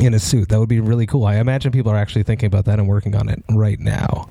[0.00, 0.48] in a suit.
[0.48, 1.24] That would be really cool.
[1.24, 4.30] I imagine people are actually thinking about that and working on it right now.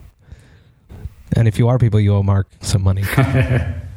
[1.35, 3.03] And if you are people, you owe Mark some money.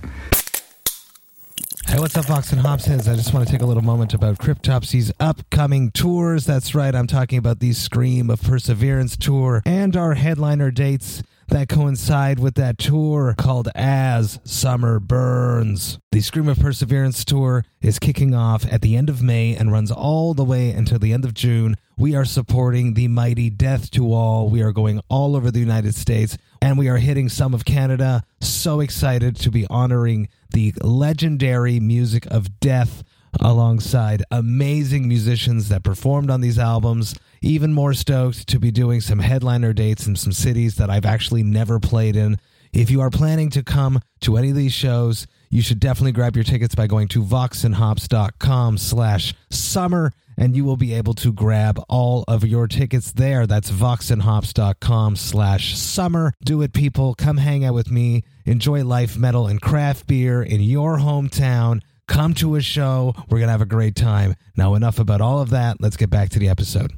[2.02, 3.08] What's up, Vox and Hopsheads?
[3.08, 6.44] I just want to take a little moment about Cryptopsy's upcoming tours.
[6.44, 11.68] That's right, I'm talking about the Scream of Perseverance tour and our headliner dates that
[11.68, 16.00] coincide with that tour called As Summer Burns.
[16.10, 19.92] The Scream of Perseverance tour is kicking off at the end of May and runs
[19.92, 21.76] all the way until the end of June.
[21.96, 24.48] We are supporting the mighty Death to All.
[24.48, 28.22] We are going all over the United States and we are hitting some of Canada.
[28.40, 33.02] So excited to be honoring the legendary music of death
[33.40, 37.16] alongside amazing musicians that performed on these albums.
[37.40, 41.42] Even more stoked to be doing some headliner dates in some cities that I've actually
[41.42, 42.38] never played in.
[42.72, 46.36] If you are planning to come to any of these shows, you should definitely grab
[46.36, 51.80] your tickets by going to voxandhops.com slash summer and you will be able to grab
[51.88, 53.46] all of your tickets there.
[53.46, 56.32] That's voxandhops.com slash summer.
[56.44, 57.14] Do it, people.
[57.14, 58.24] Come hang out with me.
[58.44, 61.80] Enjoy life, metal, and craft beer in your hometown.
[62.08, 63.14] Come to a show.
[63.28, 64.34] We're going to have a great time.
[64.56, 65.76] Now, enough about all of that.
[65.80, 66.90] Let's get back to the episode.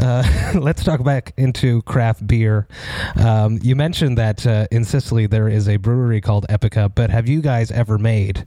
[0.00, 2.68] Uh, let's talk back into craft beer.
[3.16, 7.28] Um, you mentioned that uh, in Sicily there is a brewery called Epica, but have
[7.28, 8.46] you guys ever made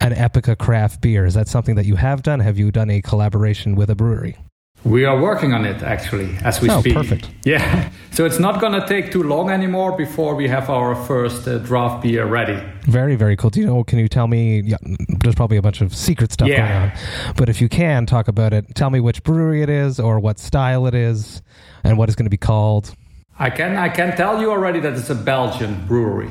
[0.00, 1.24] an Epica craft beer?
[1.24, 2.40] Is that something that you have done?
[2.40, 4.36] Have you done a collaboration with a brewery?
[4.84, 6.94] We are working on it actually as we Oh, speak.
[6.94, 7.28] perfect.
[7.44, 11.58] Yeah, so it's not gonna take too long anymore before we have our first uh,
[11.58, 12.60] draft beer ready.
[12.82, 13.50] Very, very cool.
[13.50, 13.82] Do you know?
[13.84, 14.60] Can you tell me?
[14.60, 14.76] Yeah,
[15.22, 16.56] there's probably a bunch of secret stuff Yeah.
[16.68, 19.98] going on, but if you can talk about it, tell me which brewery it is,
[19.98, 21.42] or what style it is,
[21.82, 22.94] and what it's going to be called.
[23.38, 26.30] I can I can tell you already that it's a Belgian brewery.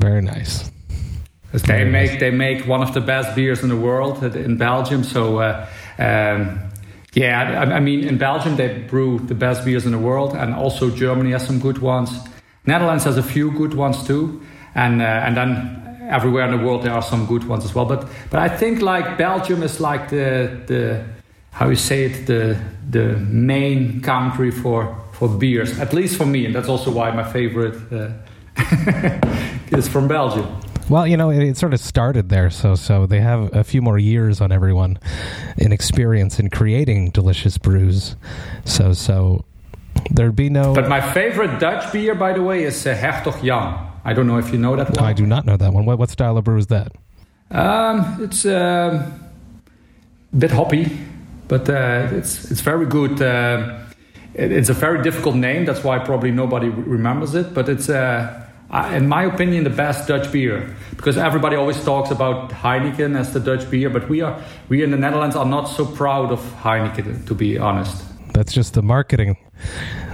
[0.00, 0.70] Very nice.
[1.62, 2.20] They make nice.
[2.20, 5.04] they make one of the best beers in the world in Belgium.
[5.04, 5.66] So uh,
[5.98, 6.58] um,
[7.12, 10.52] yeah, I, I mean in Belgium they brew the best beers in the world, and
[10.52, 12.10] also Germany has some good ones.
[12.66, 14.42] Netherlands has a few good ones too,
[14.74, 17.84] and uh, and then everywhere in the world there are some good ones as well.
[17.84, 21.04] But but I think like Belgium is like the the
[21.52, 22.58] how you say it the
[22.90, 27.22] the main country for for beers, at least for me, and that's also why my
[27.22, 28.10] favorite uh,
[29.76, 30.63] is from Belgium.
[30.88, 33.80] Well, you know, it, it sort of started there, so so they have a few
[33.80, 34.98] more years on everyone
[35.56, 38.16] in experience in creating delicious brews.
[38.64, 39.44] So so
[40.10, 40.74] there'd be no.
[40.74, 43.78] But my favorite Dutch beer, by the way, is uh, Hertog Jan.
[44.04, 45.04] I don't know if you know that one.
[45.04, 45.86] I do not know that one.
[45.86, 46.92] What what style of brew is that?
[47.50, 48.52] Um, it's um,
[50.32, 50.90] a bit hoppy,
[51.48, 53.22] but uh, it's it's very good.
[53.22, 53.78] Uh,
[54.34, 55.64] it, it's a very difficult name.
[55.64, 57.54] That's why probably nobody remembers it.
[57.54, 58.43] But it's, uh,
[58.92, 63.40] in my opinion, the best Dutch beer because everybody always talks about Heineken as the
[63.40, 67.26] Dutch beer, but we are we in the Netherlands are not so proud of Heineken,
[67.26, 68.04] to be honest.
[68.32, 69.36] That's just the marketing.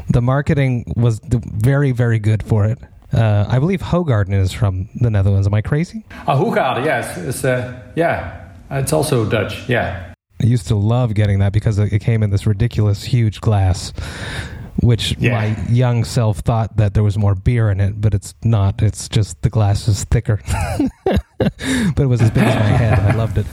[0.09, 2.79] The marketing was very very good for it.
[3.13, 5.47] Uh, I believe Hoegaarden is from the Netherlands.
[5.47, 6.05] Am I crazy?
[6.27, 9.69] Ah, Hoegaarden, yes, it's uh, yeah, it's also Dutch.
[9.69, 10.15] Yeah.
[10.43, 13.93] I used to love getting that because it came in this ridiculous huge glass,
[14.83, 15.33] which Yeah.
[15.33, 18.83] my young self thought that there was more beer in it, but it's not.
[18.83, 20.41] It's just the glass is thicker.
[21.39, 22.99] but it was as big as my head.
[22.99, 23.47] I loved it.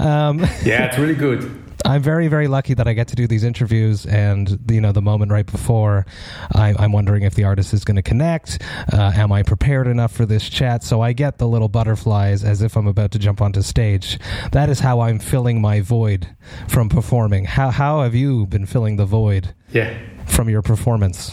[0.00, 1.63] um, Yeah, it's really good.
[1.86, 5.02] I'm very, very lucky that I get to do these interviews, and you know, the
[5.02, 6.06] moment right before,
[6.54, 8.62] I, I'm wondering if the artist is going to connect.
[8.92, 10.82] Uh, am I prepared enough for this chat?
[10.82, 14.18] So I get the little butterflies as if I'm about to jump onto stage.
[14.52, 16.26] That is how I'm filling my void
[16.68, 17.44] from performing.
[17.44, 19.92] How how have you been filling the void Yeah.
[20.26, 21.32] from your performance?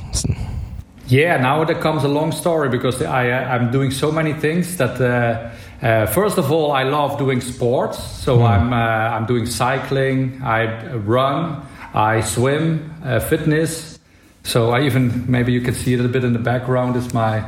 [1.08, 5.00] Yeah, now there comes a long story because I, I'm doing so many things that.
[5.00, 5.50] Uh,
[5.82, 10.94] uh, first of all, I love doing sports, so I'm uh, I'm doing cycling, I
[10.96, 14.00] run, I swim, uh, fitness.
[14.44, 17.44] So I even maybe you can see it a bit in the background is my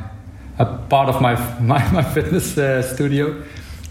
[0.58, 3.43] a part of my my, my fitness uh, studio.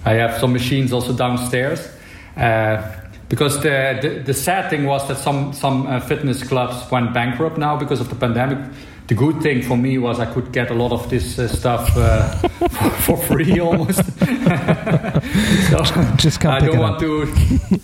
[0.05, 1.89] I have some machines also downstairs,
[2.37, 2.83] Uh,
[3.29, 7.59] because the, the, the sad thing was that some some uh, fitness clubs went bankrupt
[7.59, 8.59] now because of the pandemic.
[9.13, 11.95] The good thing for me was I could get a lot of this uh, stuff
[11.99, 14.03] uh, for, for, free almost.
[15.69, 15.85] so
[16.17, 17.27] just come I don't want to.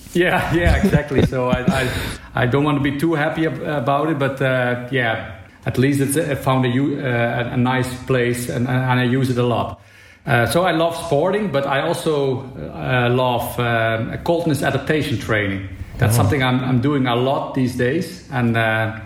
[0.14, 1.27] Yeah, yeah, exactly.
[1.27, 1.91] So I, I,
[2.35, 6.17] I don't want to be too happy about it, but uh, yeah, at least it's
[6.17, 9.83] I found a, uh, a nice place and, and I use it a lot.
[10.25, 15.69] Uh, so I love sporting, but I also uh, love uh, coldness adaptation training.
[15.99, 16.23] That's oh.
[16.23, 18.27] something I'm, I'm, doing a lot these days.
[18.31, 18.99] And uh,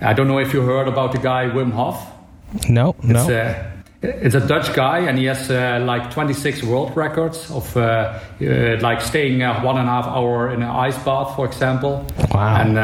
[0.00, 2.12] I don't know if you heard about the guy Wim Hof.
[2.68, 3.28] No, it's, no.
[3.28, 5.50] Uh, it's a Dutch guy, and he has
[5.84, 10.98] like 26 world records of like staying one and a half hour in an ice
[11.04, 12.06] bath, for example.
[12.32, 12.60] Wow.
[12.60, 12.78] And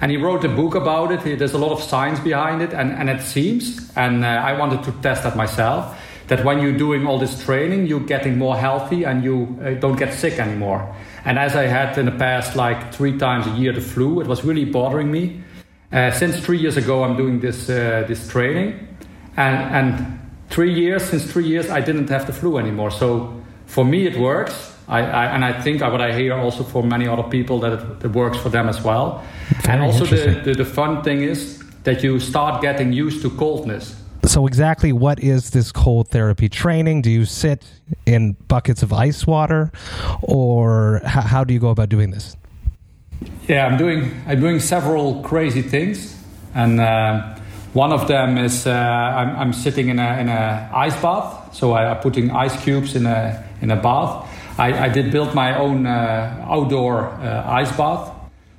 [0.00, 1.38] and he wrote a book about it.
[1.38, 4.82] There's a lot of science behind it, and, and it seems, and uh, I wanted
[4.84, 9.04] to test that myself that when you're doing all this training, you're getting more healthy
[9.04, 10.94] and you uh, don't get sick anymore.
[11.24, 14.26] And as I had in the past, like three times a year, the flu, it
[14.26, 15.40] was really bothering me.
[15.92, 18.88] Uh, since three years ago, I'm doing this uh, this training,
[19.36, 20.18] and and
[20.50, 22.90] three years since three years, I didn't have the flu anymore.
[22.90, 24.72] So for me, it works.
[24.88, 28.04] I, I, and I think what I hear also for many other people that it,
[28.04, 29.24] it works for them as well.
[29.62, 33.30] Very and also the, the, the fun thing is that you start getting used to
[33.30, 33.96] coldness
[34.26, 37.02] so exactly what is this cold therapy training?
[37.02, 37.64] Do you sit
[38.06, 39.70] in buckets of ice water,
[40.22, 42.36] or how, how do you go about doing this?
[43.48, 46.16] Yeah, I'm doing I'm doing several crazy things,
[46.54, 47.36] and uh,
[47.72, 51.54] one of them is uh, I'm, I'm, sitting in a in a ice bath.
[51.54, 54.28] So I, am putting ice cubes in a in a bath.
[54.58, 58.10] I, I did build my own uh, outdoor uh, ice bath.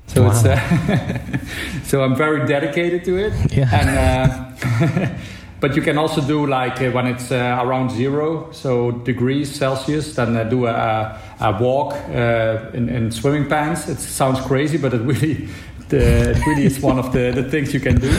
[0.07, 0.29] So wow.
[0.29, 1.37] it's uh,
[1.83, 3.33] so I'm very dedicated to it.
[3.51, 3.69] Yeah.
[3.73, 5.17] And uh,
[5.59, 10.13] But you can also do like uh, when it's uh, around zero, so degrees Celsius,
[10.15, 13.89] then uh, do a, a walk uh, in, in, swimming pants.
[13.89, 15.49] It sounds crazy, but it really,
[15.89, 18.15] the, it really is one of the, the things you can do.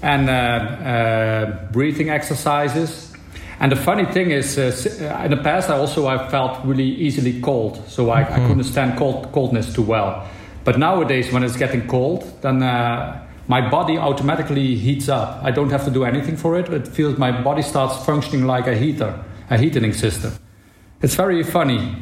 [0.00, 3.12] And uh, uh, breathing exercises.
[3.58, 7.82] And the funny thing is, in the past, I also I felt really easily cold,
[7.88, 8.34] so I, mm-hmm.
[8.34, 10.28] I couldn't stand cold, coldness too well.
[10.62, 12.62] But nowadays, when it's getting cold, then
[13.48, 15.42] my body automatically heats up.
[15.42, 16.68] I don't have to do anything for it.
[16.68, 20.32] It feels my body starts functioning like a heater, a heating system.
[21.02, 21.96] It's very funny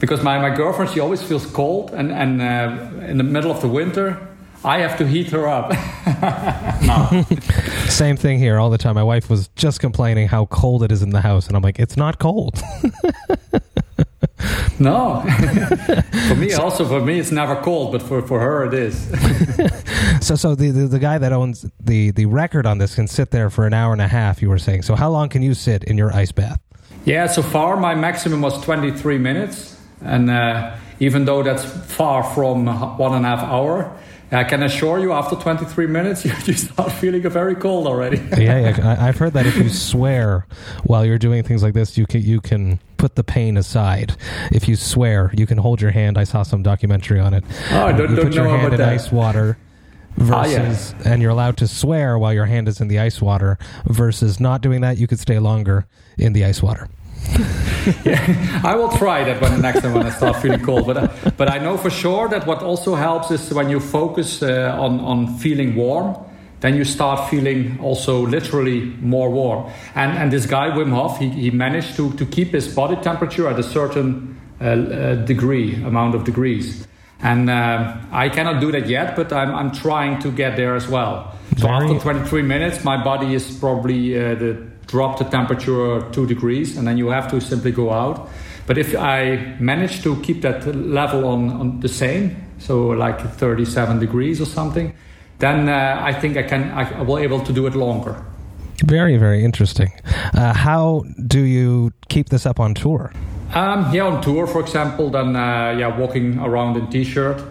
[0.00, 3.60] because my, my girlfriend, she always feels cold, and, and uh, in the middle of
[3.60, 4.26] the winter,
[4.64, 5.72] I have to heat her up.
[7.88, 8.94] Same thing here all the time.
[8.94, 11.78] My wife was just complaining how cold it is in the house, and I'm like,
[11.78, 12.60] it's not cold.
[14.78, 15.22] no.
[16.28, 19.08] for me, so, also for me, it's never cold, but for, for her, it is.
[20.26, 23.30] so, so the, the, the guy that owns the the record on this can sit
[23.30, 24.40] there for an hour and a half.
[24.42, 24.82] You were saying.
[24.82, 26.60] So, how long can you sit in your ice bath?
[27.04, 32.66] Yeah, so far my maximum was 23 minutes, and uh, even though that's far from
[32.98, 33.96] one and a half hour,
[34.32, 38.18] I can assure you, after 23 minutes, you, you start feeling very cold already.
[38.38, 40.46] yeah, yeah, I've heard that if you swear
[40.84, 44.16] while you're doing things like this, you can you can put the pain aside.
[44.52, 46.16] If you swear, you can hold your hand.
[46.18, 47.44] I saw some documentary on it.
[47.70, 48.88] Oh, I don't, you don't put your know hand about in that.
[48.88, 49.58] ice water
[50.16, 51.12] versus ah, yeah.
[51.12, 54.60] and you're allowed to swear while your hand is in the ice water versus not
[54.60, 55.86] doing that you could stay longer
[56.18, 56.88] in the ice water
[58.04, 60.86] yeah, I will try that when the next time when I start feeling cold.
[60.86, 64.42] But uh, but I know for sure that what also helps is when you focus
[64.42, 66.16] uh, on on feeling warm,
[66.60, 69.70] then you start feeling also literally more warm.
[69.94, 73.48] And and this guy Wim Hof, he, he managed to to keep his body temperature
[73.48, 76.86] at a certain uh, uh degree amount of degrees.
[77.22, 80.88] And uh, I cannot do that yet, but I'm I'm trying to get there as
[80.88, 81.34] well.
[81.58, 86.76] So after 23 minutes, my body is probably uh, the drop the temperature two degrees,
[86.76, 88.28] and then you have to simply go out.
[88.66, 93.98] But if I manage to keep that level on, on the same, so like 37
[93.98, 94.92] degrees or something,
[95.38, 98.22] then uh, I think I can I will able to do it longer.
[98.84, 99.90] Very very interesting.
[100.34, 103.12] Uh, how do you keep this up on tour?
[103.54, 107.42] Um, yeah, on tour, for example, then uh, yeah, walking around in t-shirt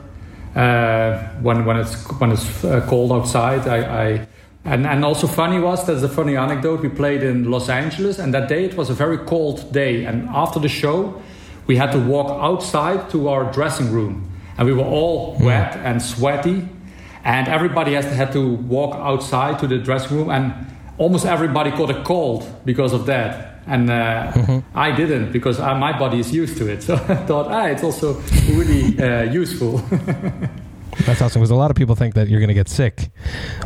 [0.56, 3.68] uh, when when it's when it's uh, cold outside.
[3.68, 4.28] I, I
[4.66, 6.82] and, and also funny was there's a funny anecdote.
[6.82, 10.06] We played in Los Angeles, and that day it was a very cold day.
[10.06, 11.22] And after the show,
[11.66, 15.46] we had to walk outside to our dressing room, and we were all mm.
[15.46, 16.68] wet and sweaty,
[17.24, 20.54] and everybody has had to walk outside to the dressing room, and
[20.98, 23.62] almost everybody caught a cold because of that.
[23.66, 24.78] And uh, mm-hmm.
[24.78, 26.84] I didn't because uh, my body is used to it.
[26.90, 28.16] So I thought, ah, it's also
[28.52, 29.82] really uh, useful.
[31.06, 33.10] That's awesome because a lot of people think that you're going to get sick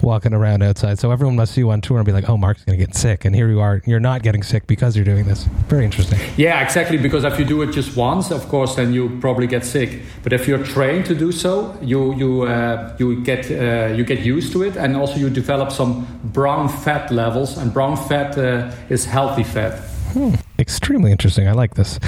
[0.01, 0.99] walking around outside.
[0.99, 2.95] So everyone must see you on tour and be like, "Oh, Mark's going to get
[2.95, 3.81] sick," and here you are.
[3.85, 5.45] You're not getting sick because you're doing this.
[5.67, 6.19] Very interesting.
[6.37, 6.97] Yeah, exactly.
[6.97, 10.01] Because if you do it just once, of course, then you probably get sick.
[10.21, 14.19] But if you're trained to do so, you you uh, you get uh, you get
[14.19, 18.71] used to it, and also you develop some brown fat levels, and brown fat uh,
[18.89, 19.92] is healthy fat.
[20.13, 20.35] Hmm.
[20.59, 21.47] Extremely interesting.
[21.47, 21.99] I like this.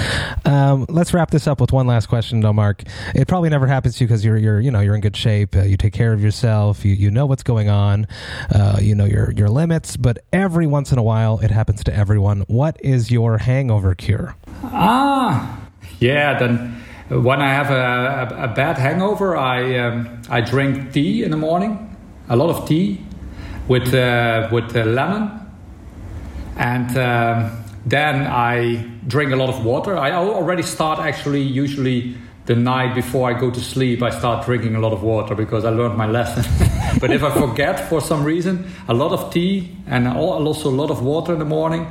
[0.44, 2.84] Um, let's wrap this up with one last question, though, Mark.
[3.16, 5.56] It probably never happens to you because you're, you're, you know, you're in good shape.
[5.56, 6.84] Uh, you take care of yourself.
[6.84, 8.06] You, you know what's going on.
[8.54, 9.96] Uh, you know your, your limits.
[9.96, 12.42] But every once in a while, it happens to everyone.
[12.46, 14.36] What is your hangover cure?
[14.62, 16.38] Ah, yeah.
[16.38, 21.32] Then when I have a, a, a bad hangover, I um, I drink tea in
[21.32, 21.96] the morning.
[22.28, 23.04] A lot of tea
[23.66, 25.40] with uh, with uh, lemon
[26.56, 26.96] and.
[26.96, 29.96] Um, then I drink a lot of water.
[29.96, 32.16] I already start actually usually
[32.46, 34.02] the night before I go to sleep.
[34.02, 36.44] I start drinking a lot of water because I learned my lesson.
[37.00, 40.90] but if I forget for some reason, a lot of tea and also a lot
[40.90, 41.86] of water in the morning.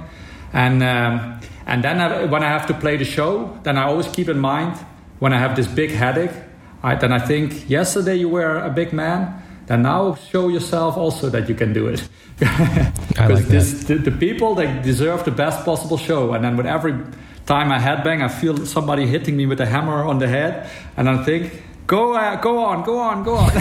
[0.51, 4.07] And um, and then I, when I have to play the show, then I always
[4.07, 4.77] keep in mind
[5.19, 6.35] when I have this big headache.
[6.83, 11.29] I, then I think yesterday you were a big man then now show yourself also
[11.29, 12.07] that you can do it.
[13.07, 16.93] Because like the, the, people they deserve the best possible show, and then with every
[17.45, 21.09] time I headbang, I feel somebody hitting me with a hammer on the head, and
[21.09, 23.51] I think, go uh, go on, go on, go on.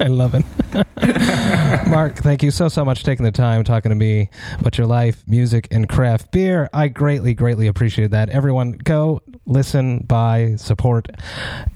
[0.00, 0.44] I love it.
[1.88, 4.86] Mark, thank you so so much for taking the time talking to me about your
[4.86, 6.70] life, music, and craft beer.
[6.72, 8.30] I greatly, greatly appreciate that.
[8.30, 11.08] Everyone, go listen, buy, support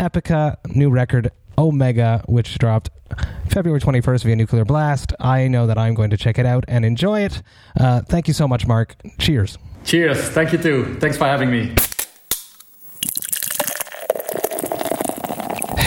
[0.01, 2.91] Epica new record Omega, which dropped
[3.49, 5.13] February 21st via Nuclear Blast.
[5.19, 7.43] I know that I'm going to check it out and enjoy it.
[7.79, 8.95] Uh, thank you so much, Mark.
[9.19, 9.59] Cheers.
[9.85, 10.19] Cheers.
[10.21, 10.97] Thank you too.
[11.01, 11.75] Thanks for having me.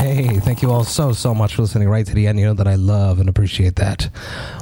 [0.01, 2.39] Hey, thank you all so, so much for listening right to the end.
[2.39, 4.09] You know that I love and appreciate that.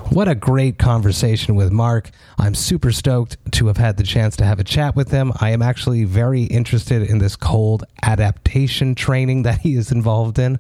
[0.10, 2.10] What a great conversation with Mark.
[2.38, 5.32] I'm super stoked to have had the chance to have a chat with him.
[5.40, 10.60] I am actually very interested in this cold adaptation training that he is involved in.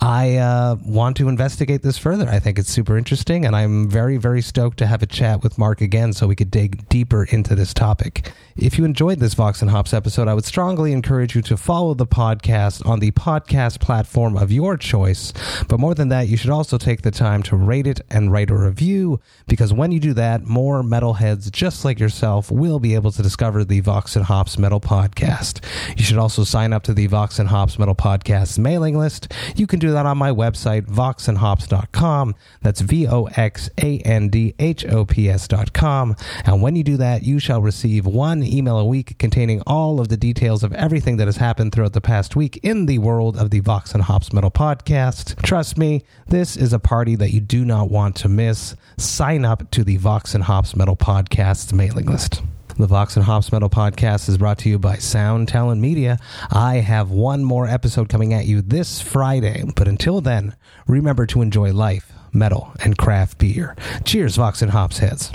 [0.00, 2.26] I uh, want to investigate this further.
[2.26, 5.58] I think it's super interesting, and I'm very, very stoked to have a chat with
[5.58, 8.32] Mark again so we could dig deeper into this topic.
[8.56, 11.92] If you enjoyed this Vox and Hops episode, I would strongly encourage you to follow
[11.92, 15.32] the podcast on the podcast platform of your choice.
[15.68, 18.50] But more than that, you should also take the time to rate it and write
[18.50, 22.94] a review review because when you do that, more metalheads just like yourself will be
[22.94, 25.64] able to discover the Vox and Hops Metal Podcast.
[25.96, 29.32] You should also sign up to the Vox and Hops Metal Podcast mailing list.
[29.56, 32.34] You can do that on my website, voxandhops.com.
[32.62, 36.16] That's V O X A N D H O P S.com.
[36.44, 40.08] And when you do that, you shall receive one email a week containing all of
[40.08, 43.50] the details of everything that has happened throughout the past week in the world of
[43.50, 45.42] the Vox and Hops Metal Podcast.
[45.42, 49.70] Trust me, this is a party that you do not want to miss sign up
[49.72, 52.42] to the Vox and Hops Metal Podcast's mailing list.
[52.76, 56.18] The Vox and Hops Metal Podcast is brought to you by Sound Talent Media.
[56.50, 60.54] I have one more episode coming at you this Friday, but until then,
[60.86, 63.76] remember to enjoy life, metal, and craft beer.
[64.04, 65.30] Cheers, Vox and Hops heads.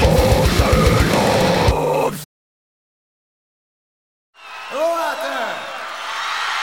[4.71, 5.55] Hello out there.